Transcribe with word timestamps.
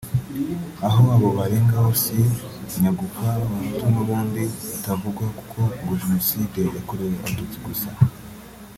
Aho 0.87 1.03
abo 1.15 1.27
barengaho 1.37 1.89
si 2.01 2.11
ba 2.39 2.77
nyagupfa 2.81 3.21
b’abahutu 3.35 3.83
n’ubundi 3.93 4.43
batavugwa 4.69 5.25
kuko 5.37 5.59
ngo 5.81 5.91
Genocide 6.01 6.59
yakorewe 6.77 7.11
abatutsi 7.15 7.57
gusa 7.67 7.89